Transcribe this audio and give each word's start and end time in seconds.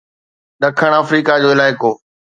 ڏکڻ 0.61 0.91
آفريڪا 1.01 1.33
جو 1.41 1.47
علائقو 1.55 1.91